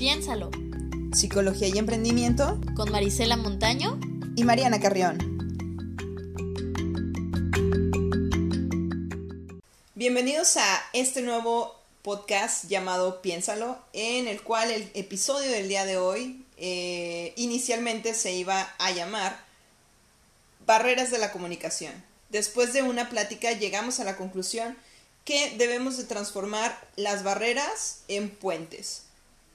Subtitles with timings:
[0.00, 0.50] Piénsalo.
[1.12, 2.58] Psicología y Emprendimiento.
[2.74, 4.00] Con Marisela Montaño.
[4.34, 5.18] Y Mariana Carrión.
[9.94, 15.98] Bienvenidos a este nuevo podcast llamado Piénsalo, en el cual el episodio del día de
[15.98, 19.44] hoy eh, inicialmente se iba a llamar
[20.64, 21.92] Barreras de la Comunicación.
[22.30, 24.78] Después de una plática llegamos a la conclusión
[25.26, 29.09] que debemos de transformar las barreras en puentes,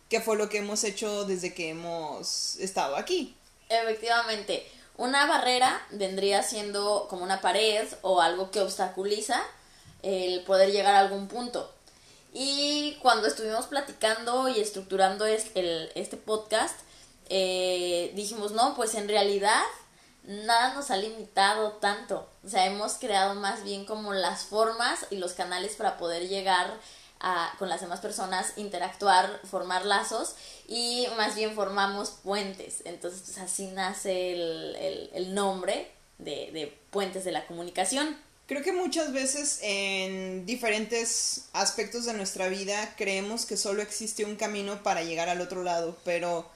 [0.09, 3.35] que fue lo que hemos hecho desde que hemos estado aquí.
[3.69, 4.65] Efectivamente,
[4.97, 9.41] una barrera vendría siendo como una pared o algo que obstaculiza
[10.03, 11.71] el poder llegar a algún punto.
[12.33, 16.79] Y cuando estuvimos platicando y estructurando este podcast,
[17.29, 19.63] eh, dijimos, no, pues en realidad
[20.23, 22.27] nada nos ha limitado tanto.
[22.45, 26.73] O sea, hemos creado más bien como las formas y los canales para poder llegar
[27.57, 30.35] con las demás personas, interactuar, formar lazos
[30.67, 32.81] y más bien formamos puentes.
[32.85, 38.15] Entonces, pues, así nace el, el, nombre de, de puentes de la comunicación.
[38.47, 44.35] Creo que muchas veces en diferentes aspectos de nuestra vida creemos que solo existe un
[44.35, 46.47] camino para llegar al otro lado, pero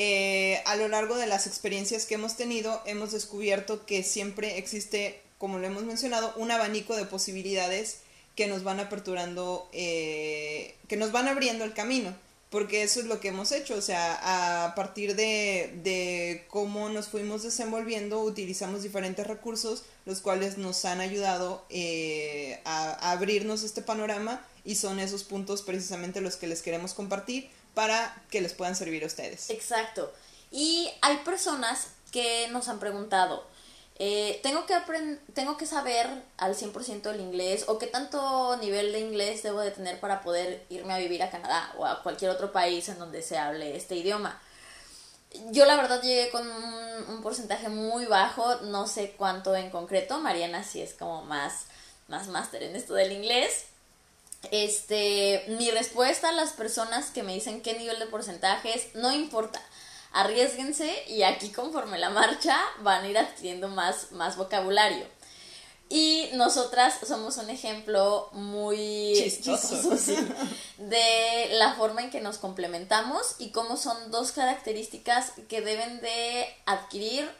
[0.00, 5.20] eh, a lo largo de las experiencias que hemos tenido hemos descubierto que siempre existe,
[5.38, 8.02] como lo hemos mencionado, un abanico de posibilidades
[8.38, 12.14] que nos van aperturando, eh, que nos van abriendo el camino,
[12.50, 17.42] porque eso es lo que hemos hecho, o sea, a partir de, cómo nos fuimos
[17.42, 24.76] desenvolviendo, utilizamos diferentes recursos, los cuales nos han ayudado eh, a abrirnos este panorama y
[24.76, 29.08] son esos puntos precisamente los que les queremos compartir para que les puedan servir a
[29.08, 29.50] ustedes.
[29.50, 30.12] Exacto.
[30.52, 33.44] Y hay personas que nos han preguntado,
[34.00, 34.74] eh, ¿tengo, que
[35.34, 39.72] ¿tengo que saber al 100% el inglés o qué tanto nivel de inglés debo de
[39.72, 43.22] tener para poder irme a vivir a Canadá o a cualquier otro país en donde
[43.22, 44.40] se hable este idioma?
[45.50, 50.62] Yo la verdad llegué con un, porcentaje muy bajo, no sé cuánto en concreto, Mariana
[50.62, 51.64] sí es como más,
[52.06, 53.64] más máster en esto del inglés,
[54.52, 59.60] este, mi respuesta a las personas que me dicen qué nivel de porcentajes, no importa,
[60.12, 65.06] arriesguense y aquí conforme la marcha van a ir adquiriendo más, más vocabulario.
[65.90, 69.90] Y nosotras somos un ejemplo muy chistoso
[70.76, 76.46] de la forma en que nos complementamos y cómo son dos características que deben de
[76.66, 77.30] adquirir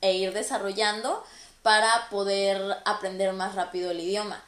[0.00, 1.22] e ir desarrollando
[1.62, 4.42] para poder aprender más rápido el idioma.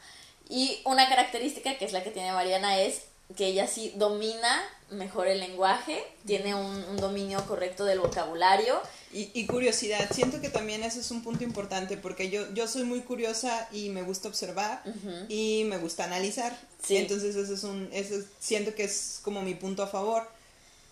[0.49, 3.03] Y una característica que es la que tiene Mariana es
[3.35, 8.79] que ella sí domina mejor el lenguaje, tiene un, dominio correcto del vocabulario.
[9.13, 13.01] Y, curiosidad, siento que también ese es un punto importante porque yo, yo soy muy
[13.01, 14.83] curiosa y me gusta observar
[15.29, 16.57] y me gusta analizar.
[16.89, 20.27] Entonces eso es un, eso siento que es como mi punto a favor.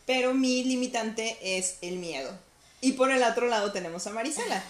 [0.06, 2.32] Pero mi limitante es el miedo.
[2.82, 4.64] Y por el otro lado tenemos a Marisela.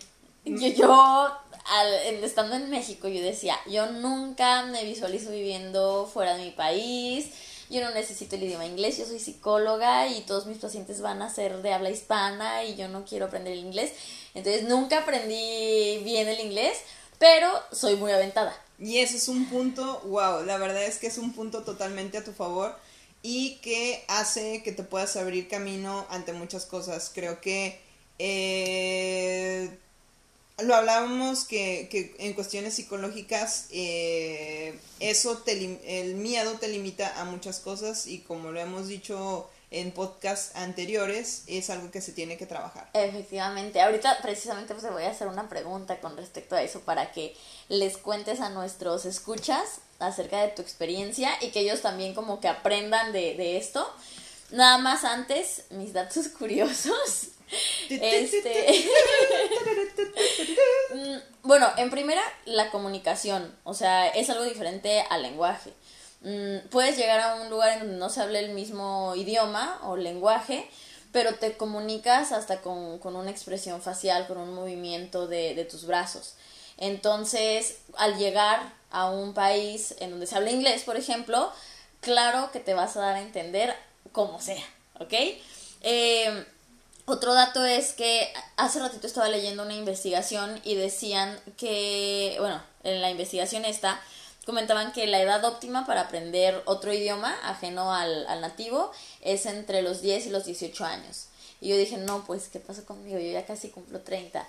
[0.44, 1.32] yo, yo
[1.66, 7.26] al, estando en México, yo decía, yo nunca me visualizo viviendo fuera de mi país,
[7.70, 11.32] yo no necesito el idioma inglés, yo soy psicóloga y todos mis pacientes van a
[11.32, 13.92] ser de habla hispana y yo no quiero aprender el inglés.
[14.34, 16.78] Entonces nunca aprendí bien el inglés,
[17.18, 18.54] pero soy muy aventada.
[18.78, 22.24] Y ese es un punto, wow, la verdad es que es un punto totalmente a
[22.24, 22.76] tu favor
[23.22, 27.10] y que hace que te puedas abrir camino ante muchas cosas.
[27.12, 27.80] Creo que
[28.18, 29.78] eh,
[30.58, 35.52] lo hablábamos que, que en cuestiones psicológicas eh, eso te,
[36.00, 41.42] el miedo te limita a muchas cosas y como lo hemos dicho en podcasts anteriores
[41.46, 42.88] es algo que se tiene que trabajar.
[42.94, 47.36] Efectivamente, ahorita precisamente pues voy a hacer una pregunta con respecto a eso para que
[47.68, 52.48] les cuentes a nuestros escuchas acerca de tu experiencia y que ellos también como que
[52.48, 53.86] aprendan de, de esto.
[54.52, 57.35] Nada más antes, mis datos curiosos.
[57.90, 58.84] Este...
[60.94, 63.54] Mm, bueno, en primera, la comunicación.
[63.64, 65.72] O sea, es algo diferente al lenguaje.
[66.22, 69.96] Mm, puedes llegar a un lugar en donde no se hable el mismo idioma o
[69.96, 70.68] lenguaje,
[71.12, 76.34] pero te comunicas hasta con, una expresión facial, con un movimiento de, de tus brazos.
[76.78, 81.52] Entonces, al llegar a un país en donde se habla inglés, por ejemplo,
[82.00, 83.74] claro que te vas a dar a entender
[84.12, 84.64] como sea,
[85.00, 85.12] ¿ok?
[85.82, 86.46] Eh,
[87.06, 93.00] otro dato es que hace ratito estaba leyendo una investigación y decían que, bueno, en
[93.00, 94.00] la investigación esta,
[94.44, 100.02] comentaban que la edad óptima para aprender otro idioma ajeno al, nativo es entre los
[100.02, 101.26] 10 y los 18 años.
[101.60, 103.18] Y yo dije, no, pues, ¿qué pasa conmigo?
[103.18, 104.46] Yo ya casi cumplo 30.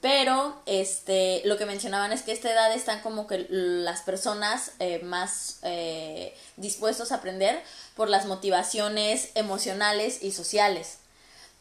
[0.00, 5.00] Pero este, lo que mencionaban es que esta edad están como que las personas eh,
[5.00, 7.62] más eh, dispuestos a aprender
[7.94, 10.99] por las motivaciones emocionales y sociales.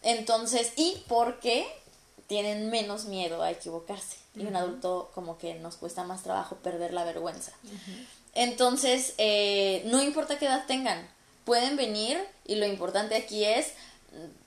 [0.01, 1.68] Entonces, y porque
[2.28, 4.18] tienen menos miedo a equivocarse.
[4.36, 7.51] Y un adulto como que nos cuesta más trabajo perder la vergüenza.
[8.34, 11.06] Entonces, eh, no importa qué edad tengan,
[11.44, 13.74] pueden venir y lo importante aquí es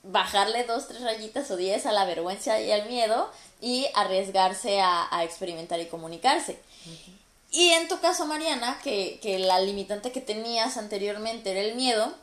[0.04, 5.08] bajarle dos, tres rayitas o diez a la vergüenza y al miedo y arriesgarse a,
[5.24, 6.58] experimentar y comunicarse.
[7.50, 12.14] Y en tu caso, Mariana, que, que, la limitante que tenías anteriormente era el miedo,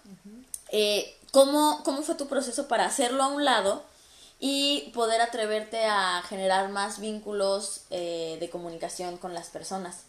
[0.71, 3.83] eh, ¿cómo, ¿cómo fue tu proceso para hacerlo a un lado
[4.39, 10.03] y poder atreverte a generar más vínculos eh, de comunicación con las personas?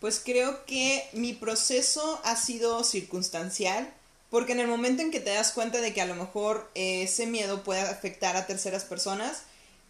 [0.00, 3.92] Pues creo que mi proceso ha sido circunstancial,
[4.30, 7.26] porque en el momento en que te das cuenta de que a lo mejor ese
[7.26, 9.42] miedo puede afectar a terceras personas,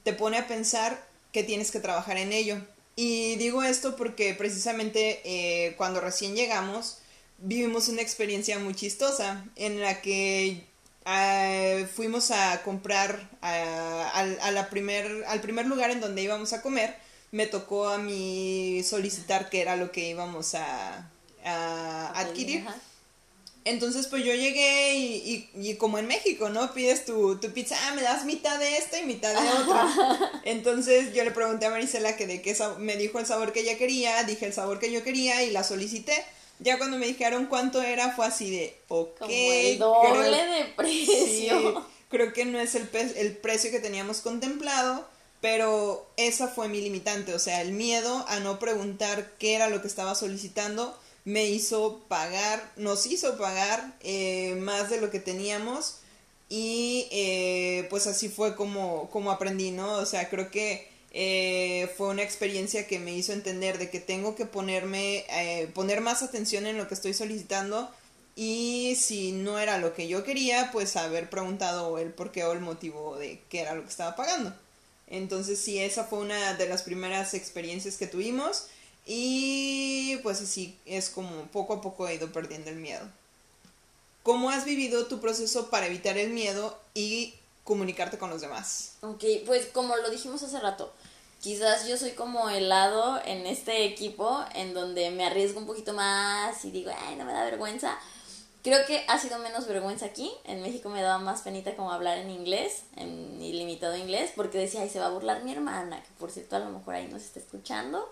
[0.02, 2.60] te pone a pensar que tienes que trabajar en ello.
[2.94, 6.98] Y digo esto porque precisamente eh, cuando recién llegamos
[7.42, 10.64] vivimos una experiencia muy chistosa en la que
[11.06, 16.96] uh, fuimos a comprar a, la primer, al primer lugar en donde íbamos a comer
[17.32, 21.08] me tocó a mí solicitar qué era lo que íbamos a,
[22.14, 22.64] adquirir.
[23.64, 26.74] Entonces, pues yo llegué y, y, como en México, ¿no?
[26.74, 29.88] Pides tu, tu, pizza, ah, me das mitad de esta y mitad de otra.
[30.44, 33.78] Entonces yo le pregunté a Marisela que de qué me dijo el sabor que ella
[33.78, 36.24] quería, dije el sabor que yo quería y la solicité.
[36.58, 39.18] Ya cuando me dijeron cuánto era, fue así de, ok.
[39.18, 41.86] Como el doble de precio.
[42.08, 45.06] creo que no es el, el precio que teníamos contemplado
[45.42, 49.82] pero esa fue mi limitante, o sea, el miedo a no preguntar qué era lo
[49.82, 55.96] que estaba solicitando me hizo pagar, nos hizo pagar eh, más de lo que teníamos
[56.48, 59.94] y eh, pues así fue como, como aprendí, ¿no?
[59.94, 64.34] O sea, creo que eh, fue una experiencia que me hizo entender de que tengo
[64.34, 65.24] que ponerme,
[65.74, 67.90] poner más atención en lo que estoy solicitando
[68.34, 72.52] y si no era lo que yo quería, pues haber preguntado el por qué o
[72.52, 74.54] el motivo de qué era lo que estaba pagando.
[75.06, 78.68] Entonces sí, esa fue una de las primeras experiencias que tuvimos
[79.04, 83.06] y pues así es como poco a poco he ido perdiendo el miedo.
[84.22, 87.34] ¿Cómo has vivido tu proceso para evitar el miedo y
[87.64, 88.94] comunicarte con los demás?
[89.02, 90.94] Ok, pues como lo dijimos hace rato,
[91.42, 95.92] quizás yo soy como el lado en este equipo en donde me arriesgo un poquito
[95.92, 97.98] más y digo, ay, no me da vergüenza,
[98.62, 100.30] Creo que ha sido menos vergüenza aquí.
[100.44, 104.82] En México me daba más penita como hablar en inglés, en ilimitado inglés, porque decía,
[104.82, 107.22] ay, se va a burlar mi hermana, que por cierto a lo mejor ahí nos
[107.22, 108.08] está escuchando.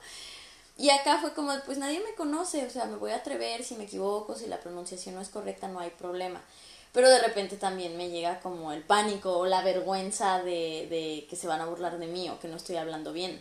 [0.77, 3.77] Y acá fue como, pues nadie me conoce, o sea, me voy a atrever, si
[3.77, 6.43] me equivoco, si la pronunciación no es correcta, no hay problema.
[6.93, 11.37] Pero de repente también me llega como el pánico o la vergüenza de, de que
[11.37, 13.41] se van a burlar de mí o que no estoy hablando bien.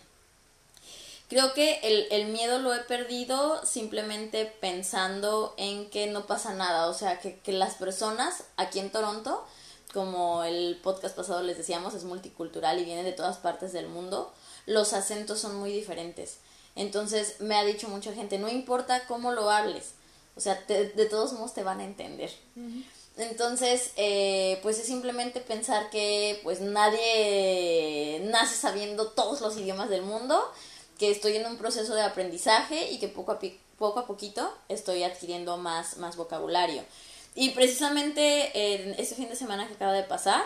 [1.29, 6.87] Creo que el, el, miedo lo he perdido simplemente pensando en que no pasa nada,
[6.87, 9.45] o sea, que, que las personas aquí en Toronto,
[9.93, 14.33] como el podcast pasado les decíamos, es multicultural y viene de todas partes del mundo,
[14.65, 16.39] los acentos son muy diferentes.
[16.75, 19.93] Entonces me ha dicho mucha gente, no importa cómo lo hables,
[20.35, 22.31] o sea, de todos modos te van a entender.
[23.19, 30.03] Entonces, eh, pues es simplemente pensar que pues nadie nace sabiendo todos los idiomas del
[30.03, 30.41] mundo
[30.97, 33.39] que estoy en un proceso de aprendizaje y que poco a,
[33.77, 36.83] poco a poquito estoy adquiriendo más, más vocabulario.
[37.35, 40.41] Y precisamente en este fin de semana que acaba de pasar,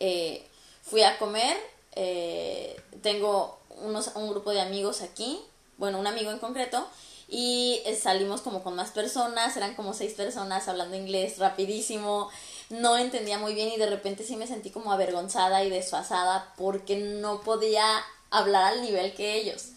[0.00, 0.46] eh,
[0.82, 1.56] fui a comer,
[1.96, 5.40] eh, tengo unos, un grupo de amigos aquí,
[5.76, 6.86] bueno, un amigo en concreto,
[7.28, 12.30] y eh, salimos como con más personas, eran como seis personas hablando inglés rapidísimo,
[12.70, 16.96] no entendía muy bien y de repente sí me sentí como avergonzada y desfasada porque
[16.96, 17.84] no podía
[18.30, 19.70] hablar al nivel que ellos.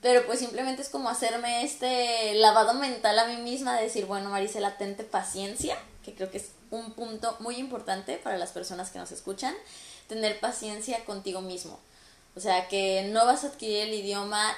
[0.00, 4.30] Pero pues simplemente es como hacerme este lavado mental a mí misma, de decir, bueno,
[4.30, 8.98] Marisela, tente paciencia, que creo que es un punto muy importante para las personas que
[8.98, 9.54] nos escuchan,
[10.08, 11.78] tener paciencia contigo mismo.
[12.36, 14.56] O sea, que no vas a adquirir el idioma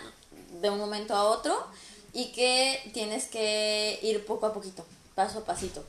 [0.61, 1.67] de un momento a otro
[2.13, 5.85] y que tienes que ir poco a poquito, paso a pasito.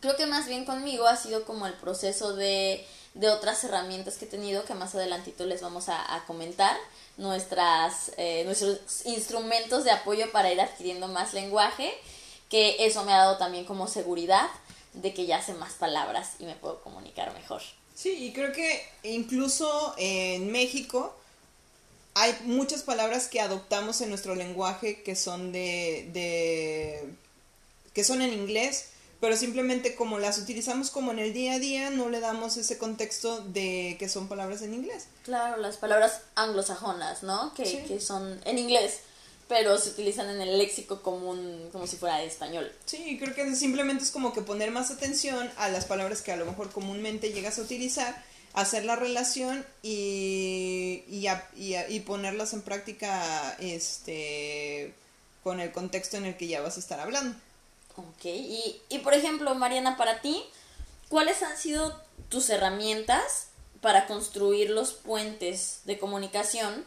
[0.00, 2.84] Creo que más bien conmigo ha sido como el proceso de
[3.14, 6.76] de otras herramientas que he tenido que más adelantito les vamos a, comentar.
[7.16, 11.94] Nuestras eh, nuestros instrumentos de apoyo para ir adquiriendo más lenguaje
[12.50, 14.48] que eso me ha dado también como seguridad
[14.94, 17.62] de que ya sé más palabras y me puedo comunicar mejor.
[17.94, 21.14] Sí y creo que incluso en México
[22.14, 27.08] hay muchas palabras que adoptamos en nuestro lenguaje que son de, de
[27.92, 28.86] que son en inglés
[29.24, 32.76] pero simplemente como las utilizamos como en el día a día, no le damos ese
[32.76, 35.06] contexto de que son palabras en inglés.
[35.22, 37.54] Claro, las palabras anglosajonas, ¿no?
[37.54, 39.00] Que, que son en inglés,
[39.48, 42.70] pero se utilizan en el léxico común como si fuera de español.
[42.84, 46.36] Sí, creo que simplemente es como que poner más atención a las palabras que a
[46.36, 48.22] lo mejor comúnmente llegas a utilizar,
[48.54, 54.94] hacer la relación y, y, y, y ponerlas en práctica este,
[55.42, 57.36] con el contexto en el que ya vas a estar hablando.
[57.96, 60.42] Ok, y, y por ejemplo, Mariana, para ti,
[61.08, 63.48] ¿cuáles han sido tus herramientas
[63.80, 66.84] para construir los puentes de comunicación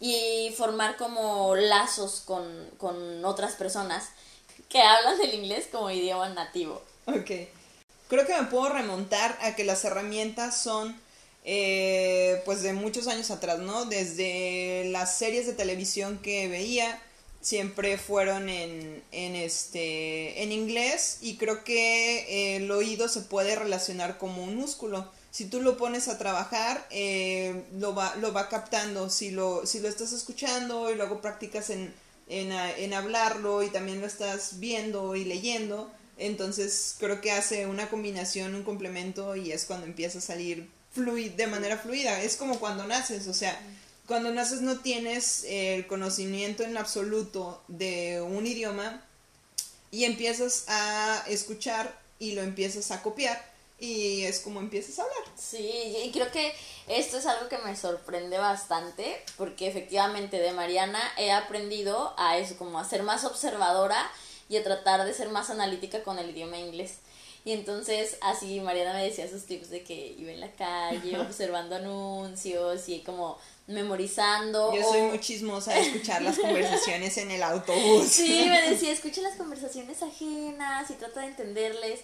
[0.00, 4.10] y formar como lazos con, con otras personas
[4.68, 6.82] que hablan el inglés como idioma nativo?
[7.06, 7.30] Ok,
[8.08, 11.03] creo que me puedo remontar a que las herramientas son
[11.44, 13.84] eh, pues de muchos años atrás, ¿no?
[13.84, 17.00] Desde las series de televisión que veía,
[17.42, 23.54] siempre fueron en, en, este, en inglés y creo que eh, el oído se puede
[23.54, 25.12] relacionar como un músculo.
[25.30, 29.10] Si tú lo pones a trabajar, eh, lo, va, lo va captando.
[29.10, 31.92] Si lo, si lo estás escuchando y luego practicas en,
[32.28, 37.90] en, en hablarlo y también lo estás viendo y leyendo, entonces creo que hace una
[37.90, 42.22] combinación, un complemento y es cuando empieza a salir fluid, de manera fluida.
[42.22, 43.60] Es como cuando naces, o sea,
[44.06, 49.02] cuando naces no tienes el conocimiento en absoluto de un idioma
[49.90, 55.24] y empiezas a escuchar y lo empiezas a copiar y es como empiezas a hablar.
[55.36, 56.54] Sí, y creo que
[56.86, 62.56] esto es algo que me sorprende bastante porque efectivamente de Mariana he aprendido a eso,
[62.56, 64.10] como a ser más observadora
[64.48, 66.98] y a tratar de ser más analítica con el idioma inglés.
[67.44, 71.76] Y entonces así Mariana me decía sus tips de que iba en la calle observando
[71.76, 74.74] anuncios y como memorizando.
[74.74, 78.08] Yo soy muy chismosa de escuchar las conversaciones en el autobús.
[78.08, 82.00] Sí, me decía, escucha las conversaciones ajenas y trata de entenderles.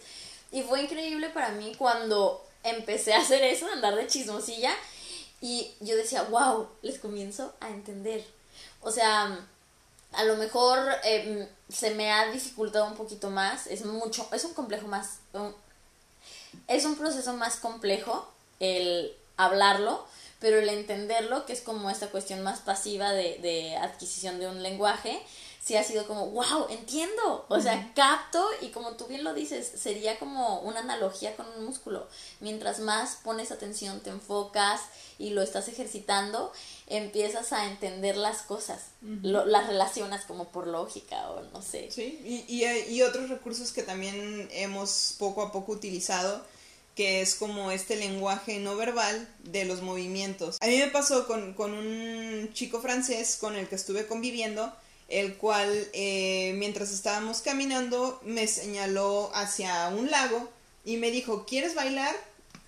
[0.52, 4.72] Y fue increíble para mí cuando empecé a hacer eso, andar de chismosilla.
[5.40, 8.24] Y yo decía, wow, les comienzo a entender.
[8.82, 9.46] O sea,
[10.12, 14.54] a lo mejor em, se me ha dificultado un poquito más, es mucho, es un
[14.54, 15.20] complejo más,
[16.66, 20.04] es un proceso más complejo el hablarlo,
[20.40, 24.62] pero el entenderlo, que es como esta cuestión más pasiva de, de adquisición de un
[24.62, 25.20] lenguaje,
[25.70, 29.70] sí ha sido como, wow, entiendo, o sea, capto y como tú bien lo dices,
[29.76, 32.08] sería como una analogía con un músculo.
[32.40, 34.80] Mientras más pones atención, te enfocas
[35.16, 36.52] y lo estás ejercitando,
[36.88, 38.86] empiezas a entender las cosas,
[39.22, 41.88] las relacionas como por lógica o no sé.
[41.92, 46.44] Sí, y, y, y otros recursos que también hemos poco a poco utilizado
[46.96, 50.58] que es como este lenguaje no verbal de los movimientos.
[50.60, 54.74] A mí me pasó con, con un chico francés con el que estuve conviviendo,
[55.10, 60.48] el cual eh, mientras estábamos caminando me señaló hacia un lago
[60.84, 62.14] y me dijo, ¿quieres bailar?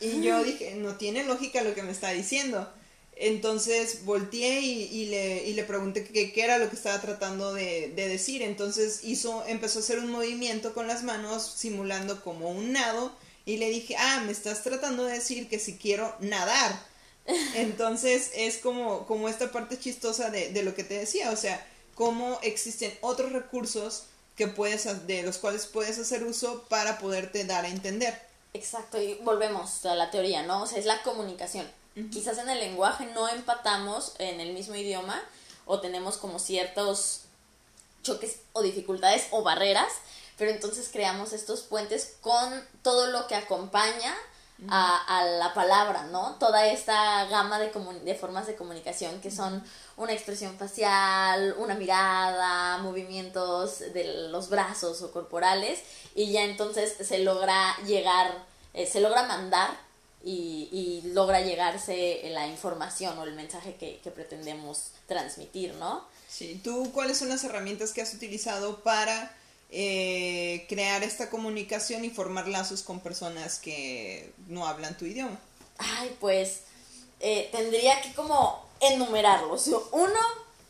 [0.00, 2.68] Y yo dije, no tiene lógica lo que me está diciendo.
[3.14, 7.54] Entonces volteé y, y, le, y le, pregunté qué, qué, era lo que estaba tratando
[7.54, 8.42] de, de, decir.
[8.42, 13.12] Entonces hizo, empezó a hacer un movimiento con las manos simulando como un nado
[13.46, 16.84] y le dije, ah, me estás tratando de decir que si quiero nadar.
[17.54, 21.64] Entonces es como, como esta parte chistosa de, de lo que te decía, o sea,
[21.94, 24.04] cómo existen otros recursos
[24.36, 28.20] que puedes, de los cuales puedes hacer uso para poderte dar a entender.
[28.54, 30.62] Exacto, y volvemos a la teoría, ¿no?
[30.62, 31.66] O sea, es la comunicación.
[31.96, 32.10] Uh -huh.
[32.10, 35.22] Quizás en el lenguaje no empatamos en el mismo idioma
[35.66, 37.22] o tenemos como ciertos
[38.02, 39.92] choques o dificultades o barreras,
[40.36, 44.14] pero entonces creamos estos puentes con todo lo que acompaña
[44.68, 46.36] a, a, la palabra, ¿no?
[46.38, 47.72] Toda esta gama de,
[48.04, 49.62] de, formas de comunicación que son
[49.96, 55.80] una expresión facial, una mirada, movimientos de los brazos o corporales
[56.14, 59.70] y ya entonces se logra llegar, eh, se logra mandar
[60.24, 66.06] y, y, logra llegarse la información o el mensaje que, que pretendemos transmitir, ¿no?
[66.28, 69.34] Sí, ¿tú cuáles son las herramientas que has utilizado para
[69.74, 75.40] eh, crear esta comunicación y formar lazos con personas que no hablan tu idioma?
[75.78, 76.60] Ay, pues
[77.20, 79.68] eh, tendría que como enumerarlos.
[79.92, 80.20] Uno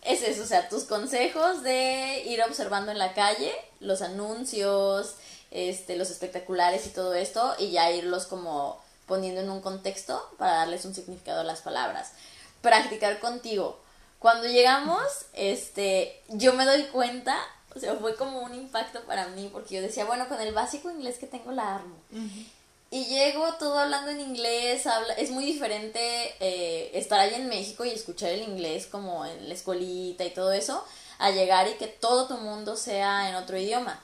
[0.02, 5.16] es eso, o sea, tus consejos de ir observando en la calle, los anuncios,
[5.50, 10.58] este, los espectaculares y todo esto, y ya irlos como poniendo en un contexto para
[10.58, 12.12] darles un significado a las palabras.
[12.60, 13.80] Practicar contigo.
[14.20, 17.36] Cuando llegamos, este, yo me doy cuenta
[17.74, 20.90] o sea, fue como un impacto para mí porque yo decía, bueno, con el básico
[20.90, 21.96] inglés que tengo la armo.
[22.12, 22.46] Uh -huh.
[22.90, 25.98] Y llego todo hablando en inglés, habla, es muy diferente
[26.40, 30.52] eh, estar ahí en México y escuchar el inglés como en la escuelita y todo
[30.52, 30.84] eso,
[31.18, 33.98] a llegar y que todo tu mundo sea en otro idioma.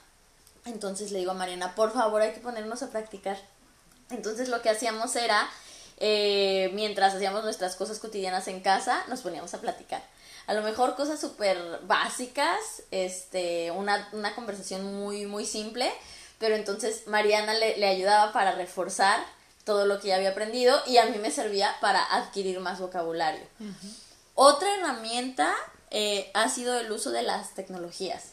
[0.65, 3.37] Entonces le digo a Mariana, por favor hay que ponernos a practicar.
[4.09, 5.47] Entonces lo que hacíamos era,
[5.97, 10.01] eh, mientras hacíamos nuestras cosas cotidianas en casa, nos poníamos a platicar.
[10.49, 15.93] A lo mejor cosas súper básicas, este, una, una, conversación muy, muy simple,
[16.39, 19.23] pero entonces Mariana le, le ayudaba para reforzar
[19.63, 23.45] todo lo que ya había aprendido y a mí me servía para adquirir más vocabulario.
[24.33, 25.53] Otra herramienta
[25.91, 28.29] eh, ha sido el uso de las tecnologías.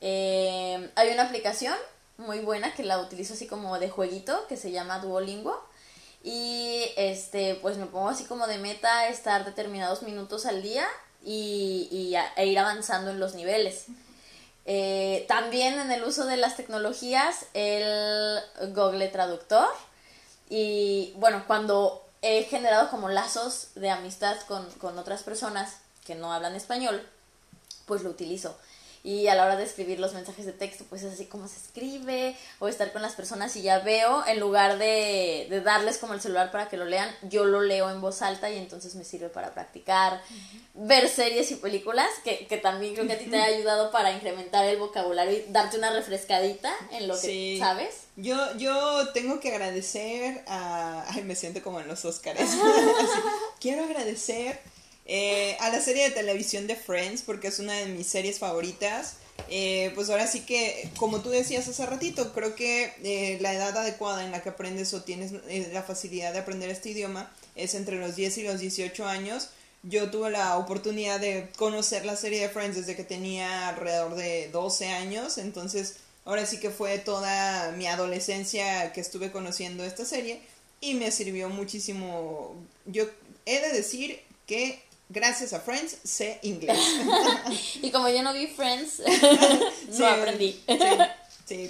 [0.00, 1.74] Eh, hay una aplicación
[2.16, 5.60] muy buena que la utilizo así como de jueguito que se llama Duolingo
[6.22, 10.86] y este pues me pongo así como de meta estar determinados minutos al día
[11.24, 13.86] y, e ir avanzando en los niveles.
[14.66, 18.40] Eh, también en el uso de las tecnologías el
[18.74, 19.68] Google Traductor
[20.50, 26.32] y bueno cuando he generado como lazos de amistad con, con otras personas que no
[26.32, 27.02] hablan español
[27.86, 28.56] pues lo utilizo
[29.02, 31.56] y a la hora de escribir los mensajes de texto, pues es así como se
[31.56, 36.12] escribe, o estar con las personas y ya veo, en lugar de, de darles como
[36.14, 39.04] el celular para que lo lean, yo lo leo en voz alta y entonces me
[39.04, 40.20] sirve para practicar,
[40.74, 44.12] ver series y películas, que, que también creo que a ti te ha ayudado para
[44.12, 48.04] incrementar el vocabulario y darte una refrescadita en lo que sabes.
[48.16, 51.06] Yo, yo tengo que agradecer a...
[51.08, 52.50] Ay, me siento como en los Oscars.
[53.60, 54.60] Quiero agradecer
[55.12, 59.16] eh, a la serie de televisión de Friends, porque es una de mis series favoritas.
[59.48, 63.76] Eh, pues ahora sí que, como tú decías hace ratito, creo que eh, la edad
[63.76, 65.32] adecuada en la que aprendes o tienes
[65.72, 69.48] la facilidad de aprender este idioma es entre los 10 y los 18 años.
[69.82, 74.48] Yo tuve la oportunidad de conocer la serie de Friends desde que tenía alrededor de
[74.52, 80.40] 12 años, entonces ahora sí que fue toda mi adolescencia que estuve conociendo esta serie
[80.80, 82.54] y me sirvió muchísimo.
[82.86, 83.06] Yo
[83.44, 86.78] he de decir que gracias a Friends, sé inglés.
[87.82, 89.02] y como yo no vi Friends,
[89.98, 90.62] no aprendí.
[91.44, 91.68] Sí,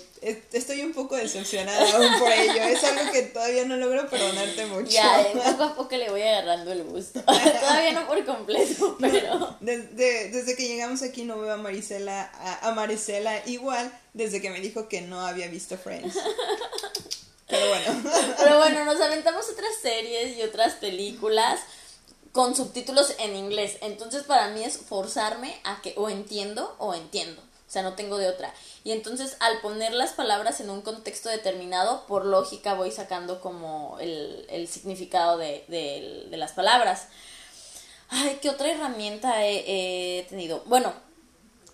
[0.52, 2.62] estoy un poco decepcionada aún por ello.
[2.64, 4.90] Es algo que todavía no logro perdonarte mucho.
[4.90, 7.22] Ya, eh, poco a poco le voy agarrando el gusto.
[7.24, 9.56] todavía no por completo, pero...
[9.60, 14.50] Desde, desde que llegamos aquí no veo a Marisela, a, a Marisela igual desde que
[14.50, 16.14] me dijo que no había visto Friends.
[17.46, 18.12] Pero bueno.
[18.36, 21.58] Pero bueno, nos aventamos otras series y otras películas
[22.32, 23.78] con subtítulos en inglés.
[23.80, 27.42] Entonces para mí es forzarme a que o entiendo o entiendo.
[27.42, 28.52] O sea, no tengo de otra.
[28.82, 33.96] Y entonces al poner las palabras en un contexto determinado, por lógica voy sacando como
[34.00, 37.06] el, significado de, las palabras.
[38.08, 40.64] Ay, ¿qué otra herramienta he, he tenido?
[40.66, 40.92] Bueno,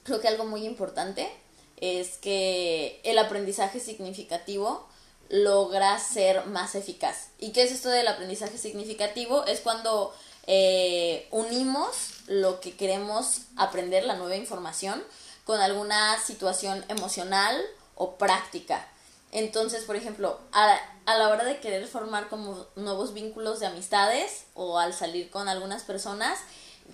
[0.02, 1.30] creo que algo muy importante
[1.78, 4.86] es que el aprendizaje significativo
[5.28, 7.30] logra ser más eficaz.
[7.38, 9.44] ¿Y qué es esto del aprendizaje significativo?
[9.46, 10.14] Es cuando
[10.46, 15.02] eh, unimos lo que queremos aprender, la nueva información,
[15.44, 17.60] con alguna situación emocional
[17.94, 18.86] o práctica.
[19.32, 24.44] Entonces, por ejemplo, a, a, la hora de querer formar como nuevos vínculos de amistades
[24.54, 26.38] o al salir con algunas personas,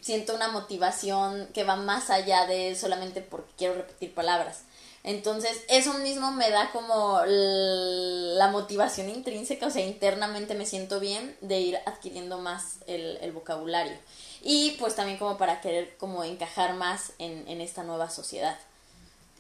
[0.01, 4.63] siento una motivación que va más allá de solamente porque quiero repetir palabras.
[5.05, 7.21] Entonces, eso mismo me da como
[8.43, 13.97] la motivación intrínseca, o sea, internamente me siento bien de ir adquiriendo más el, vocabulario.
[14.43, 18.59] Y pues también como para querer como encajar más en, esta nueva sociedad,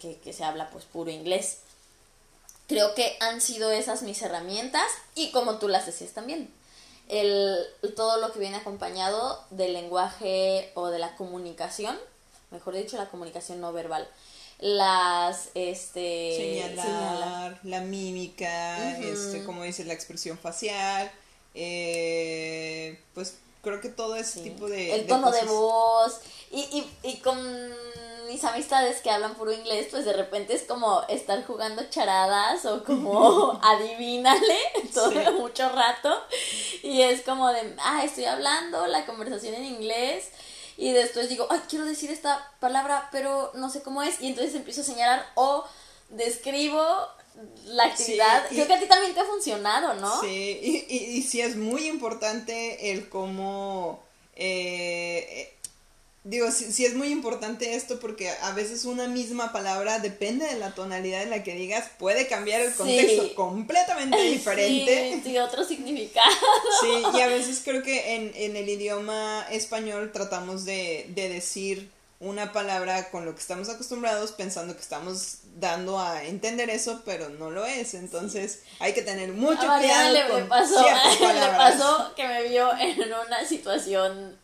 [0.00, 1.58] que, se habla pues puro inglés.
[2.68, 4.86] Creo que han sido esas mis herramientas
[5.16, 6.48] y como tú las decías también,
[7.08, 7.58] el,
[7.96, 11.98] todo lo que viene acompañado del lenguaje o de la comunicación,
[12.52, 14.08] mejor dicho, la comunicación no verbal
[14.62, 21.10] las este señalar, la mímica este como dice la expresión facial
[21.54, 26.20] eh, pues creo que todo ese tipo de el tono de voz.
[26.50, 27.36] Y, y, y con
[28.28, 32.82] mis amistades que hablan puro inglés pues de repente es como estar jugando charadas o
[32.84, 34.58] como adivínale
[34.94, 36.10] todo mucho rato.
[36.82, 40.28] Y es como de ah estoy hablando la conversación en inglés
[40.76, 44.54] y después digo, ay, quiero decir esta palabra, pero no sé cómo es, y entonces
[44.54, 45.64] empiezo a señalar o
[46.10, 46.84] describo
[47.64, 48.46] la actividad.
[48.48, 50.20] Creo que a ti también te ha funcionado, ¿no?
[50.20, 54.02] Sí, y, y, y sí es muy importante el cómo...
[54.34, 55.54] Eh,
[56.24, 60.72] Digo, sí, es muy importante esto porque a veces una misma palabra, depende de la
[60.72, 65.20] tonalidad en la que digas, puede cambiar el contexto completamente diferente.
[65.24, 66.30] Sí, otro significado.
[66.80, 71.90] Sí, y a veces creo que en, en el idioma español tratamos de, de, decir
[72.20, 77.30] una palabra con lo que estamos acostumbrados pensando que estamos dando a entender eso, pero
[77.30, 77.94] no lo es.
[77.94, 80.82] Entonces hay que tener mucho cuidado le, con pasó,
[81.20, 84.40] Le pasó que me vio en una situación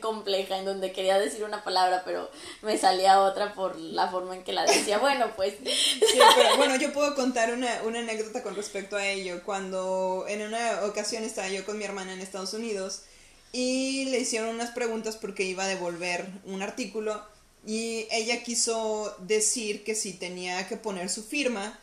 [0.00, 2.30] compleja en donde quería decir una palabra, pero
[2.62, 4.98] me salía otra por la forma en que la decía.
[5.08, 5.54] Bueno, pues.
[5.64, 9.42] Sí, pero bueno, yo puedo contar una, una anécdota con respecto a ello.
[9.44, 13.02] Cuando en una ocasión estaba yo con mi hermana en Estados Unidos
[13.52, 17.22] y le hicieron unas preguntas porque iba a devolver un artículo
[17.66, 21.78] y ella quiso decir que si tenía que poner su firma.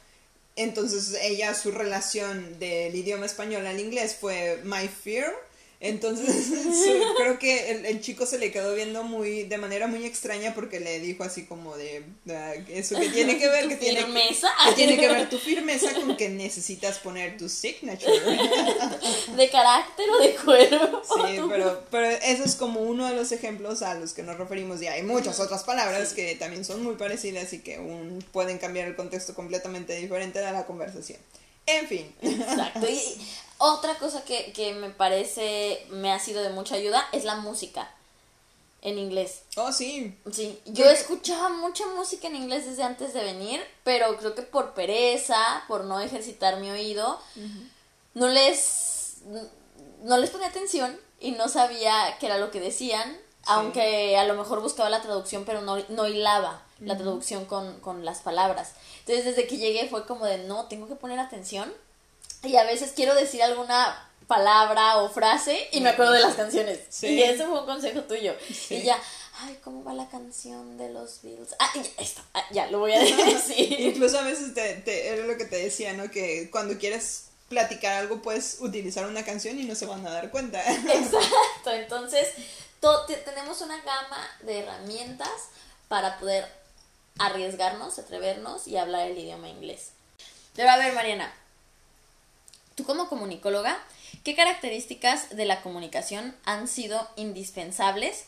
[0.56, 5.34] Entonces ella, su relación del idioma español al inglés fue my firm
[5.80, 6.52] entonces,
[7.18, 11.00] creo que el, chico se le quedó viendo muy, de manera muy extraña porque le
[11.00, 12.04] dijo así como de,
[12.70, 14.48] eso que tiene que ver, que tiene, firmeza?
[14.70, 18.12] que tiene que ver tu firmeza con que necesitas poner tu signature.
[19.36, 21.02] ¿De carácter o de cuero?
[21.04, 24.82] Sí, pero, pero eso es como uno de los ejemplos a los que nos referimos
[24.82, 28.88] y hay muchas otras palabras que también son muy parecidas y que un, pueden cambiar
[28.88, 31.20] el contexto completamente diferente de la conversación.
[31.66, 32.16] En fin.
[32.22, 32.88] Exacto.
[32.88, 33.00] Y
[33.58, 37.90] otra cosa que, que me parece me ha sido de mucha ayuda es la música
[38.82, 39.42] en inglés.
[39.58, 40.16] Oh, sí.
[40.32, 44.76] Sí, yo escuchaba mucha música en inglés desde antes de venir, pero creo que por
[44.76, 47.20] pereza, por no ejercitar mi oído,
[48.14, 49.16] no les
[50.04, 54.36] no les ponía atención y no sabía qué era lo que decían, aunque a lo
[54.36, 58.74] mejor buscaba la traducción, pero no, no hilaba la traducción con, con las palabras.
[59.00, 61.72] Entonces, desde que llegué fue como de, no, tengo que poner atención
[62.44, 66.80] y a veces quiero decir alguna palabra o frase y me acuerdo de las canciones.
[67.04, 68.36] Y eso fue un consejo tuyo.
[68.70, 69.00] Y ya,
[69.40, 71.56] ay, ¿cómo va la canción de los Beatles?
[71.60, 73.80] Ah, ya, esto, ah, ya, lo voy a decir.
[73.80, 76.10] Incluso a veces te, te, era lo que te decía, ¿no?
[76.10, 80.32] Que cuando quieres platicar algo puedes utilizar una canción y no se van a dar
[80.32, 80.62] cuenta.
[80.72, 82.28] Exacto, entonces
[83.26, 85.50] tenemos una gama de herramientas
[85.88, 86.46] para poder
[87.20, 89.92] arriesgarnos, atrevernos y hablar el idioma inglés.
[90.56, 91.32] Pero a ver, Mariana,
[92.76, 93.78] Tú como comunicóloga,
[94.26, 98.26] ¿qué características de la comunicación han sido indispensables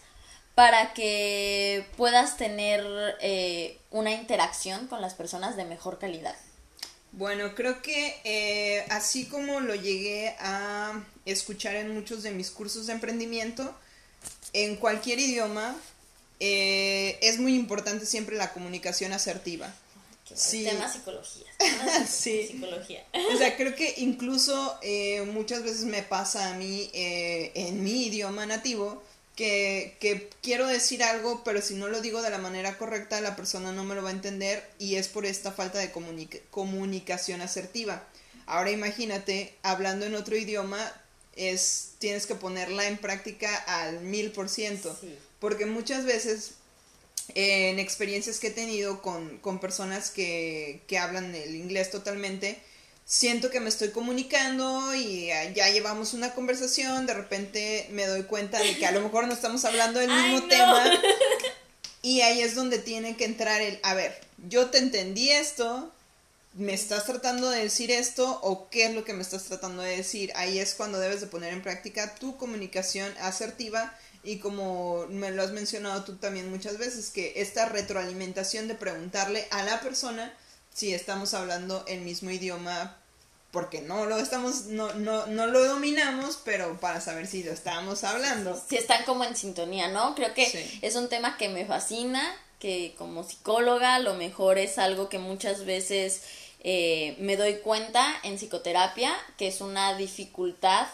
[0.56, 2.82] para que puedas tener
[3.22, 6.36] eh, una interacción con las personas de mejor calidad?
[7.12, 12.88] Bueno, creo que eh, así como lo llegué a escuchar en muchos de mis cursos
[12.88, 13.76] de emprendimiento,
[14.63, 15.76] en cualquier idioma
[16.39, 19.74] eh, es muy importante siempre la comunicación asertiva.
[20.34, 20.65] Sí.
[20.65, 21.46] Tema psicología.
[22.08, 22.48] sí.
[22.52, 23.06] Psicología.
[23.34, 28.08] O sea, creo que incluso eh, muchas veces me pasa a mí eh, en mi
[28.08, 29.04] idioma nativo
[29.36, 33.36] que, que, quiero decir algo, pero si no lo digo de la manera correcta, la
[33.36, 35.91] persona no me lo va a entender y es por esta falta de
[36.50, 38.04] comunicación asertiva.
[38.48, 40.91] Ahora imagínate, hablando en otro idioma,
[41.38, 44.97] es, tienes que ponerla en práctica al mil por ciento.
[45.39, 46.52] Porque muchas veces
[47.36, 52.58] en experiencias que he tenido con, con personas que, que, hablan el inglés totalmente,
[53.06, 58.60] siento que me estoy comunicando y ya llevamos una conversación, de repente me doy cuenta
[58.60, 60.84] de que a lo mejor no estamos hablando del mismo tema.
[62.04, 65.91] Y ahí es donde tiene que entrar el, a ver, yo te entendí esto,
[66.58, 69.98] me estás tratando de decir esto o qué es lo que me estás tratando de
[69.98, 70.32] decir.
[70.36, 73.93] Ahí es cuando debes de poner en práctica tu comunicación asertiva
[74.24, 79.48] y como me lo has mencionado tú también muchas veces, que esta retroalimentación de preguntarle
[79.52, 80.34] a la persona
[80.74, 82.98] si estamos hablando el mismo idioma
[83.52, 88.04] porque no lo estamos no, no, no lo dominamos pero para saber si lo estamos
[88.04, 88.62] hablando.
[88.67, 92.22] Si están como en sintonía no creo que es un tema que me fascina
[92.60, 96.22] que como psicóloga a lo mejor es algo que muchas veces
[96.62, 100.88] eh, me doy cuenta en psicoterapia que es una dificultad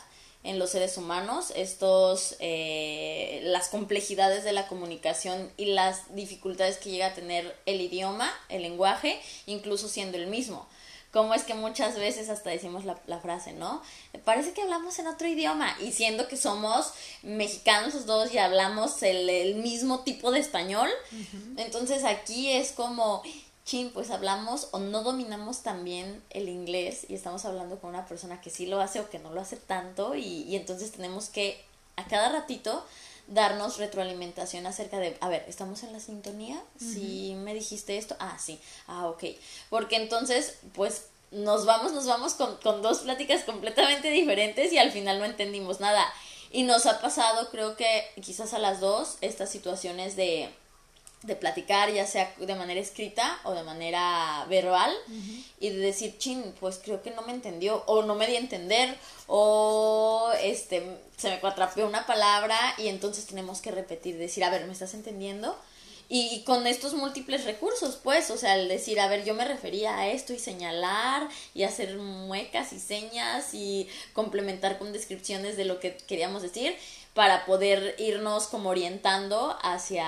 [0.43, 6.91] en los seres humanos, estos, eh, las complejidades de la comunicación y las dificultades que
[6.91, 10.67] llega a tener el idioma, el lenguaje, incluso siendo el mismo.
[11.13, 13.83] Como es que muchas veces hasta decimos la, la, frase, ¿no?
[14.25, 19.01] Parece que hablamos en otro idioma y siendo que somos mexicanos los dos y hablamos
[19.03, 20.89] el, el mismo tipo de español,
[21.55, 23.21] entonces aquí es como,
[23.65, 28.41] chin, pues hablamos o no dominamos también el inglés y estamos hablando con una persona
[28.41, 31.63] que sí lo hace o que no lo hace tanto y, y entonces tenemos que
[31.95, 32.83] a cada ratito
[33.27, 36.61] darnos retroalimentación acerca de, a ver, ¿estamos en la sintonía?
[36.77, 39.23] Si me dijiste esto, ah, sí, ah, ok.
[39.69, 44.91] Porque entonces, pues nos vamos, nos vamos con, con dos pláticas completamente diferentes y al
[44.91, 46.05] final no entendimos nada.
[46.51, 50.53] Y nos ha pasado, creo que quizás a las dos, estas situaciones de
[51.23, 54.93] de platicar, ya sea de manera escrita o de manera verbal,
[55.59, 58.39] y de decir, chin, pues creo que no me entendió, o no me di a
[58.39, 58.95] entender,
[59.27, 60.83] o este,
[61.17, 64.93] se me cuatrapeó una palabra, y entonces tenemos que repetir, decir, a ver, ¿me estás
[64.93, 65.57] entendiendo?
[66.09, 69.97] Y, con estos múltiples recursos, pues, o sea, el decir, a ver, yo me refería
[69.97, 75.79] a esto y señalar y hacer muecas y señas y complementar con descripciones de lo
[75.79, 76.75] que queríamos decir,
[77.13, 80.05] para poder irnos como orientando hacia,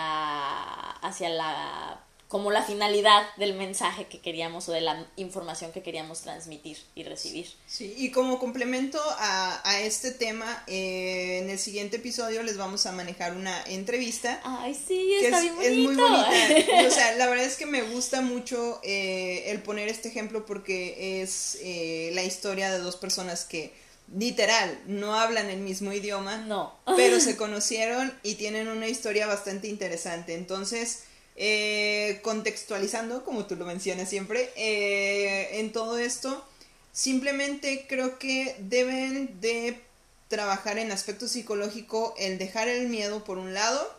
[1.01, 6.21] hacia la como la finalidad del mensaje que queríamos o de la información que queríamos
[6.21, 7.47] transmitir y recibir.
[7.67, 12.87] Sí, y como complemento a, a este tema, eh, en el siguiente episodio les vamos
[12.87, 14.41] a manejar una entrevista.
[14.43, 16.29] Ay, sí, está es, bien es muy bonita.
[16.87, 21.21] o sea, la verdad es que me gusta mucho eh, el poner este ejemplo porque
[21.21, 23.71] es eh, la historia de dos personas que
[24.13, 26.75] literal no hablan el mismo idioma, no.
[26.95, 30.33] pero se conocieron y tienen una historia bastante interesante.
[30.33, 31.03] Entonces,
[31.35, 36.45] eh, contextualizando, como tú lo mencionas siempre, eh, en todo esto,
[36.93, 39.81] simplemente creo que deben de
[40.27, 43.93] trabajar en aspecto psicológico el dejar el miedo por un lado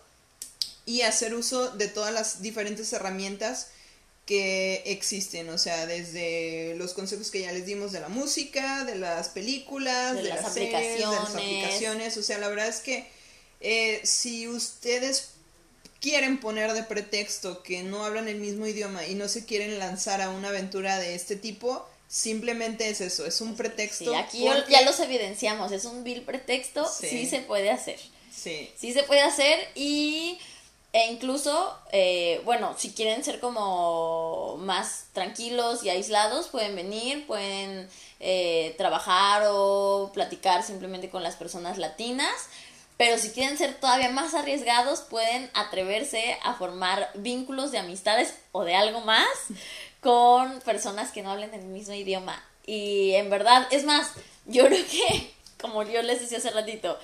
[0.86, 3.68] y hacer uso de todas las diferentes herramientas
[4.26, 8.96] que existen, o sea, desde los consejos que ya les dimos de la música, de
[8.96, 10.98] las películas, de, las, aplicaciones.
[10.98, 13.06] de las aplicaciones, o sea, la verdad es que
[13.60, 15.28] eh, si ustedes
[16.00, 20.20] quieren poner de pretexto que no hablan el mismo idioma y no se quieren lanzar
[20.20, 24.10] a una aventura de este tipo, simplemente es eso, es un pretexto.
[24.10, 28.00] Sí, aquí ya los evidenciamos, es un vil pretexto, sí, se puede hacer.
[28.34, 28.70] Sí.
[28.76, 30.38] Sí se puede hacer y
[30.96, 37.86] e incluso, eh, bueno, si quieren ser como más tranquilos y aislados, pueden venir, pueden
[38.18, 42.32] eh, trabajar o platicar simplemente con las personas latinas.
[42.96, 48.64] Pero si quieren ser todavía más arriesgados, pueden atreverse a formar vínculos de amistades o
[48.64, 49.28] de algo más
[50.00, 52.42] con personas que no hablen el mismo idioma.
[52.64, 54.12] Y en verdad, es más,
[54.46, 55.30] yo creo que,
[55.60, 56.98] como yo les decía hace ratito,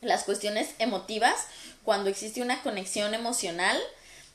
[0.00, 1.46] las cuestiones emotivas,
[1.88, 3.80] cuando existe una conexión emocional,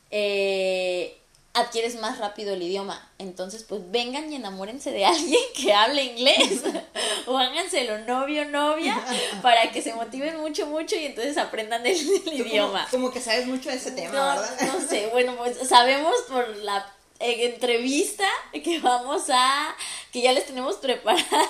[0.09, 1.15] eh,
[1.53, 3.07] adquieres más rápido el idioma.
[3.19, 6.63] Entonces, pues vengan y enamórense de alguien que hable inglés.
[7.27, 8.99] o háganselo novio, novia,
[9.43, 11.95] para que se motiven mucho, mucho y entonces aprendan el,
[12.33, 12.87] idioma.
[12.89, 14.73] Como, que sabes mucho de ese tema, ¿verdad?
[14.73, 19.75] No sé, bueno, pues sabemos por la entrevista que vamos a,
[20.11, 21.47] que ya les tenemos preparada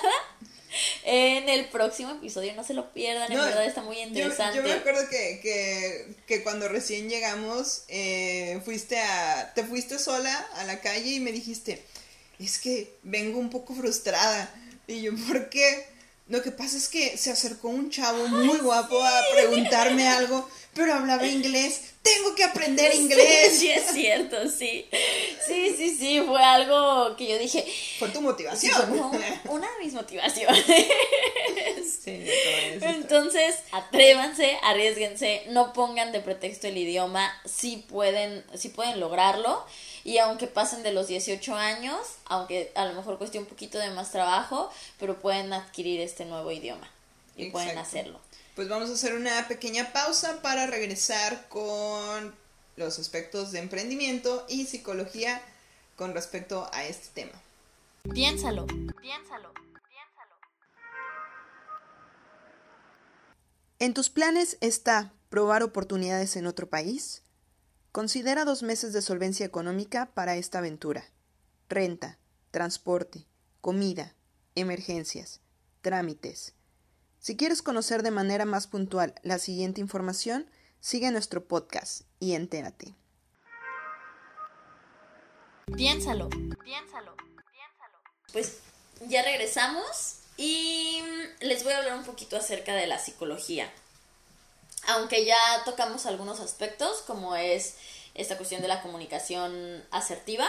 [1.04, 2.54] en el próximo episodio.
[2.54, 4.56] No se lo pierdan, en verdad está muy interesante.
[4.56, 10.34] Yo, me acuerdo que, que, que, cuando recién llegamos, eh, fuiste a, te fuiste sola
[10.54, 11.82] a la calle y me dijiste,
[12.38, 14.52] es que vengo un poco frustrada.
[14.86, 15.86] Y yo, ¿por qué?
[16.28, 20.94] Lo que pasa es que se acercó un chavo muy guapo a preguntarme algo, pero
[20.94, 21.92] hablaba inglés.
[22.02, 23.58] Tengo que aprender inglés.
[23.58, 24.86] Sí, es cierto, sí.
[25.46, 27.64] Sí, sí, sí, fue algo que yo dije.
[27.98, 28.74] Fue tu motivación.
[29.48, 30.64] una de mis motivaciones.
[32.04, 32.22] Sí,
[32.82, 39.64] Entonces, atrévanse, arriesguense, no pongan de pretexto el idioma, si pueden, si pueden lograrlo.
[40.04, 43.88] Y aunque pasen de los 18 años, aunque a lo mejor cueste un poquito de
[43.90, 46.90] más trabajo, pero pueden adquirir este nuevo idioma
[47.36, 48.20] y pueden hacerlo.
[48.54, 52.32] Pues vamos a hacer una pequeña pausa para regresar con
[52.76, 55.42] los aspectos de emprendimiento y psicología
[55.96, 57.32] con respecto a este tema.
[58.12, 60.36] Piénsalo, piénsalo, piénsalo.
[63.80, 67.22] ¿En tus planes está probar oportunidades en otro país?
[67.90, 71.04] Considera dos meses de solvencia económica para esta aventura.
[71.68, 72.18] Renta,
[72.52, 73.26] transporte,
[73.60, 74.14] comida,
[74.54, 75.40] emergencias,
[75.80, 76.54] trámites.
[77.24, 80.44] Si quieres conocer de manera más puntual la siguiente información,
[80.80, 82.94] sigue nuestro podcast y entérate.
[85.74, 87.16] Piénsalo, piénsalo,
[87.50, 87.98] piénsalo.
[88.30, 88.58] Pues
[89.08, 91.00] ya regresamos y
[91.40, 93.72] les voy a hablar un poquito acerca de la psicología
[94.88, 97.76] aunque ya tocamos algunos aspectos, como es
[98.14, 100.46] esta cuestión de la comunicación asertiva,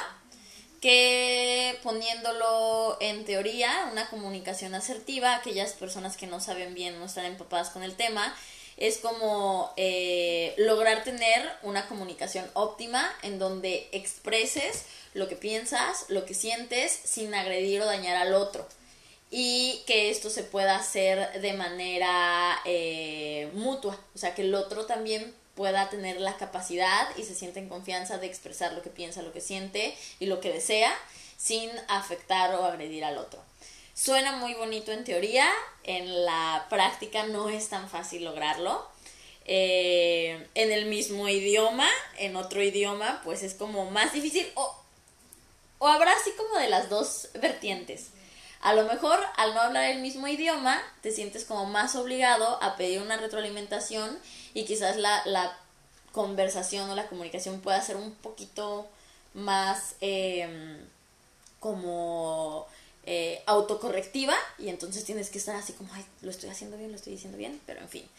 [0.86, 7.26] que poniéndolo en teoría, una comunicación asertiva, aquellas personas que no saben bien, no están
[7.26, 8.38] empapadas con el tema,
[8.78, 16.24] es como eh, lograr tener una comunicación óptima en donde expreses lo que piensas, lo
[16.26, 18.68] que sientes, sin agredir o dañar al otro.
[19.32, 24.86] Y que esto se pueda hacer de manera eh, mutua, o sea, que el otro
[24.86, 29.22] también pueda tener la capacidad y se sienta en confianza de expresar lo que piensa,
[29.22, 30.94] lo que siente y lo que desea
[31.38, 33.42] sin afectar o agredir al otro.
[33.94, 35.50] Suena muy bonito en teoría,
[35.84, 38.86] en la práctica no es tan fácil lograrlo.
[39.46, 44.76] Eh, en el mismo idioma, en otro idioma, pues es como más difícil o,
[45.78, 48.08] o habrá así como de las dos vertientes.
[48.66, 52.76] A lo mejor al no hablar el mismo idioma te sientes como más obligado a
[52.78, 54.18] pedir una retroalimentación
[54.56, 55.56] y quizás la, la
[56.12, 58.88] conversación o la comunicación pueda ser un poquito
[59.36, 60.80] más em,
[61.60, 62.66] como
[63.06, 66.96] eh, autocorrectiva y entonces tienes que estar así como, ay, lo estoy haciendo bien, lo
[66.96, 68.10] estoy diciendo bien, pero en fin.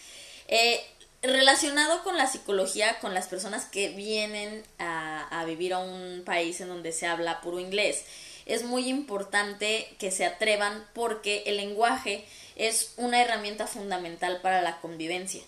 [0.46, 0.80] Eh,
[1.22, 6.61] relacionado con la psicología, con las personas que vienen a, a vivir a un país
[6.61, 8.04] en donde se habla puro inglés,
[8.46, 14.80] es muy importante que se atrevan porque el lenguaje es una herramienta fundamental para la
[14.80, 15.42] convivencia.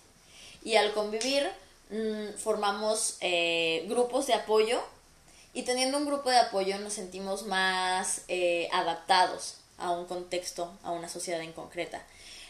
[0.65, 1.49] Y al convivir
[1.91, 4.83] mm, formamos eh, grupos de apoyo
[5.55, 10.91] y teniendo un grupo de apoyo nos sentimos más eh, adaptados a un contexto, a
[10.91, 12.05] una sociedad en concreta.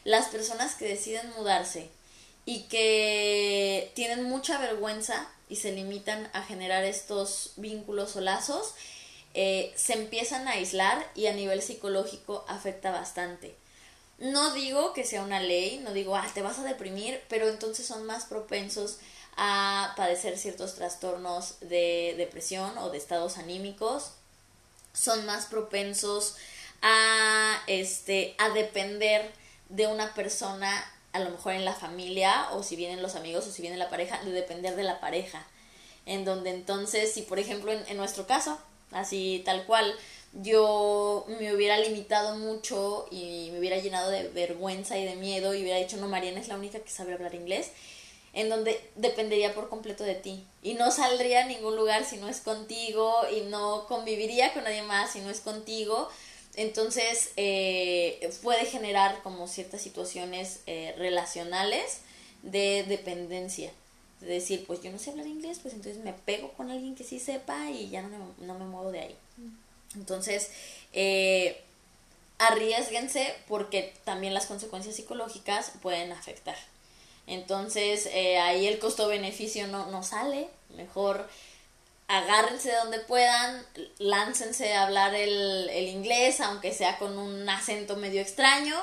[0.05, 1.91] Las personas que deciden mudarse
[2.47, 8.75] y que tienen mucha vergüenza y se limitan a generar estos vínculos o lazos,
[9.41, 13.55] eh, se empiezan a aislar y a nivel psicológico afecta bastante.
[14.19, 17.87] No digo que sea una ley, no digo, ah, te vas a deprimir, pero entonces
[17.87, 18.99] son más propensos
[19.37, 24.11] a padecer ciertos trastornos de depresión o de estados anímicos,
[24.93, 26.35] son más propensos
[26.83, 29.31] a, este, a depender
[29.69, 33.53] de una persona, a lo mejor en la familia, o si vienen los amigos, o
[33.53, 35.47] si viene la pareja, de depender de la pareja.
[36.07, 38.59] En donde entonces, si por ejemplo en nuestro caso,
[38.93, 39.95] así tal cual,
[40.35, 45.63] yo me hubiera limitado mucho y me hubiera llenado de vergüenza y de miedo y
[45.63, 47.71] hubiera dicho, no, Mariana es la única que sabe hablar inglés,
[48.35, 50.45] en donde dependería por completo de ti.
[50.63, 54.83] Y no saldría a ningún lugar si no es contigo y no conviviría con nadie
[54.83, 56.09] más si no es contigo.
[56.55, 62.01] Entonces eh, puede generar como ciertas situaciones eh, relacionales
[62.43, 63.73] de dependencia
[64.21, 67.05] de decir, pues yo no sé hablar inglés, pues entonces me pego con alguien que
[67.05, 69.17] sí sepa y ya no me, no me muevo de ahí.
[69.95, 70.51] Entonces,
[70.93, 71.63] eh,
[72.39, 76.57] arriesguense porque también las consecuencias psicológicas pueden afectar.
[77.27, 80.49] Entonces, eh, ahí el costo-beneficio no, no sale.
[80.77, 81.29] Mejor
[82.07, 83.65] agárrense de donde puedan,
[83.99, 88.77] láncense a hablar el, el inglés, aunque sea con un acento medio extraño.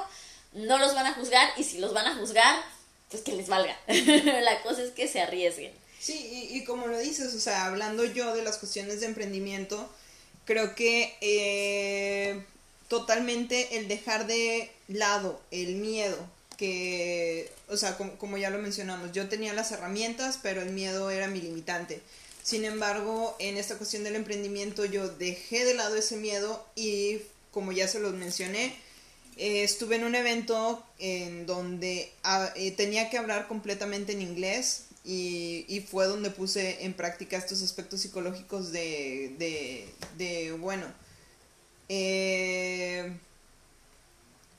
[0.54, 2.56] No los van a juzgar y si los van a juzgar,
[3.10, 3.78] pues que les valga.
[3.88, 5.72] la cosa es que se arriesguen.
[6.00, 9.89] Sí, y, como lo dices, o sea, hablando yo de las cuestiones de emprendimiento,
[10.46, 12.44] creo que eh,
[12.89, 16.18] totalmente el dejar de lado el miedo,
[16.58, 21.10] que, o sea, como, como, ya lo mencionamos, yo tenía las herramientas, pero el miedo
[21.10, 22.02] era mi limitante.
[22.44, 27.72] Sin embargo, en esta cuestión del emprendimiento yo dejé de lado ese miedo y, como
[27.72, 28.76] ya se los mencioné,
[29.38, 34.86] eh, estuve en un evento en donde ah, eh, tenía que hablar completamente en inglés
[35.04, 40.86] y, fue donde puse en práctica estos aspectos psicológicos de, de, bueno,
[41.89, 43.15] eh,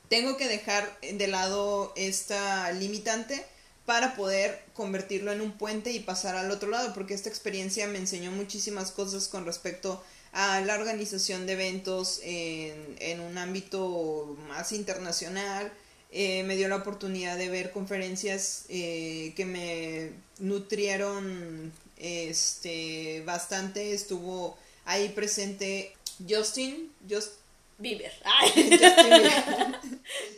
[0.08, 3.44] tengo que dejar de lado esta limitante
[3.86, 7.98] para poder convertirlo en un puente y pasar al otro lado, porque esta experiencia me
[7.98, 15.72] enseñó muchísimas cosas con respecto a la organización de eventos en, un ámbito más internacional.
[16.12, 23.92] Eh, me dio la oportunidad de ver conferencias eh, que me nutrieron este bastante.
[23.92, 25.94] Estuvo ahí presente
[26.28, 27.32] Justin, Just,
[27.78, 28.12] Bieber.
[28.56, 29.76] el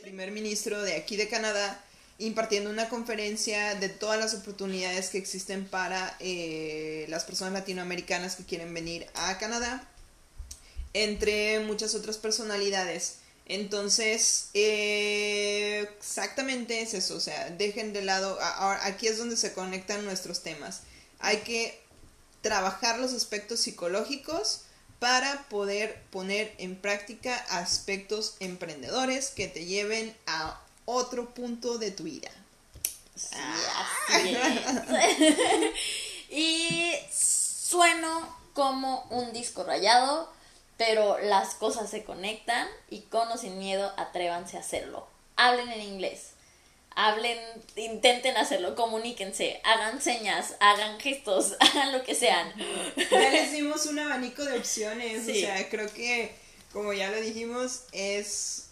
[0.02, 1.84] primer ministro de aquí de Canadá,
[2.18, 8.44] impartiendo una conferencia de todas las oportunidades que existen para eh, las personas latinoamericanas que
[8.44, 9.88] quieren venir a Canadá,
[10.94, 13.18] entre muchas otras personalidades.
[13.46, 18.36] Entonces, eh, exactamente es eso, o sea, dejen de lado,
[18.82, 20.82] aquí es donde se conectan nuestros temas.
[21.20, 21.80] Hay que
[22.42, 24.62] trabajar los aspectos psicológicos
[24.98, 32.04] para poder poner en práctica aspectos emprendedores que te lleven a otro punto de tu
[32.04, 32.30] vida.
[36.30, 40.32] y sueno como un disco rayado,
[40.78, 45.06] pero las cosas se conectan y con o sin miedo atrévanse a hacerlo.
[45.36, 46.30] Hablen en inglés.
[46.94, 47.38] Hablen,
[47.76, 52.52] intenten hacerlo, comuníquense, hagan señas, hagan gestos, hagan lo que sean.
[53.10, 56.34] Ya les dimos un abanico de opciones, o sea, creo que,
[56.72, 58.67] como ya lo dijimos, es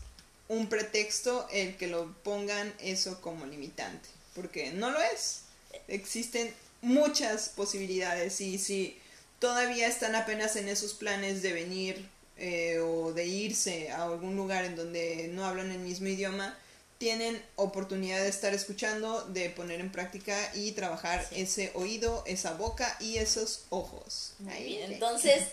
[0.49, 5.43] un pretexto el que lo pongan eso como limitante, porque no lo es.
[5.89, 8.99] Existen muchas posibilidades y si
[9.39, 14.65] todavía están apenas en esos planes de venir eh, o de irse a algún lugar
[14.65, 16.57] en donde no hablan el mismo idioma,
[16.99, 22.97] tienen oportunidad de estar escuchando, de poner en práctica y trabajar ese oído, esa boca
[23.01, 24.33] y esos ojos.
[24.49, 25.45] Entonces,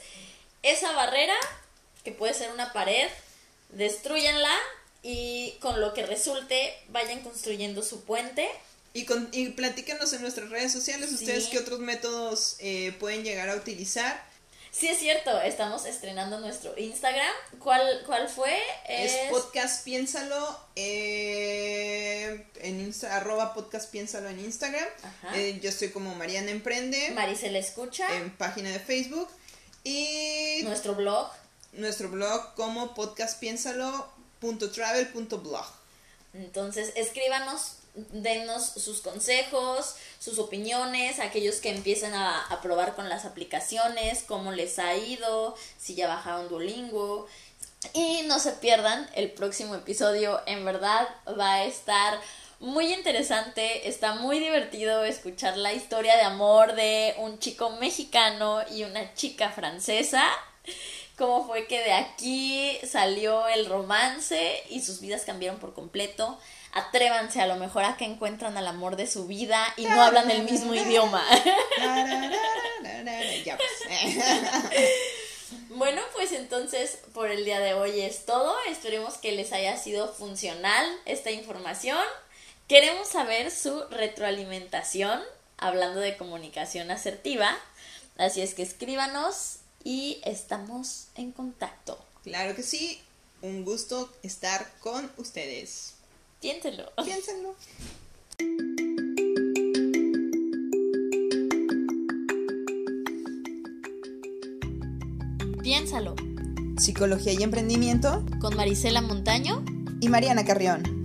[0.61, 1.35] esa barrera,
[2.03, 3.09] que puede ser una pared,
[3.69, 4.55] destruyanla
[5.03, 8.49] y con lo que resulte vayan construyendo su puente.
[8.93, 13.49] Y, con, y platícanos en nuestras redes sociales ustedes qué otros métodos eh, pueden llegar
[13.49, 14.23] a utilizar.
[14.71, 17.31] Sí, es cierto, estamos estrenando nuestro Instagram.
[17.59, 18.57] ¿Cuál, cuál fue?
[18.89, 24.87] Es, podcast piénsalo eh, en Insta, arroba podcast piénsalo en Instagram.
[25.35, 27.11] Eh, yo estoy como Mariana Emprende.
[27.11, 28.15] Maricela Escucha.
[28.15, 29.29] En página de Facebook.
[29.83, 31.29] Y nuestro blog.
[31.73, 32.95] Nuestro blog como
[34.43, 35.65] podcastpiénsalo.travel.blog.
[36.33, 37.77] Entonces, escríbanos
[38.11, 44.51] denos sus consejos, sus opiniones, aquellos que empiezan a, a, probar con las aplicaciones, cómo
[44.51, 47.27] les ha ido, si ya bajaron Duolingo.
[47.93, 52.19] Y no se pierdan el próximo episodio, en verdad va a estar
[52.59, 58.83] muy interesante, está muy divertido escuchar la historia de amor de un chico mexicano y
[58.85, 60.23] una chica francesa.
[61.17, 66.39] Cómo fue que de aquí salió el romance y sus vidas cambiaron por completo
[66.73, 70.29] atrévanse a lo mejor a que encuentran al amor de su vida y no hablan
[70.29, 71.23] el mismo idioma.
[75.69, 78.55] Bueno, pues entonces por el día de hoy es todo.
[78.69, 81.97] Esperemos que les haya sido funcional esta información.
[82.67, 85.21] Queremos saber su retroalimentación
[85.57, 87.57] hablando de comunicación asertiva.
[88.17, 91.97] Así es que escríbanos y estamos en contacto.
[92.23, 92.99] Claro que sí.
[93.41, 95.95] Un gusto estar con ustedes.
[96.41, 96.91] Piénsenlo.
[97.03, 97.55] Piénsenlo.
[105.61, 106.15] Piénsalo.
[106.77, 108.25] Psicología y emprendimiento.
[108.39, 109.63] Con Marisela Montaño.
[109.99, 111.02] Y Mariana Carrión.